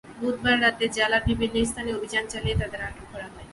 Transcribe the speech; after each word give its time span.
বুধবার 0.19 0.57
রাতে 0.61 0.85
জেলার 0.95 1.23
বিভিন্ন 1.29 1.55
স্থানে 1.65 1.89
অভিযান 1.93 2.23
চালিয়ে 2.27 2.59
তাঁদের 2.61 2.81
আটক 2.87 3.05
করা 3.11 3.27
হয়। 3.33 3.47